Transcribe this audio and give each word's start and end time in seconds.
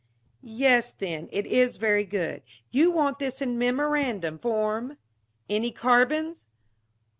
"Yes, 0.41 0.93
then, 0.93 1.29
it 1.31 1.45
is 1.45 1.77
very 1.77 2.05
good. 2.05 2.41
You 2.71 2.89
want 2.89 3.19
this 3.19 3.39
in 3.39 3.59
memorandum 3.59 4.39
form. 4.39 4.97
Any 5.47 5.69
carbons?" 5.69 6.47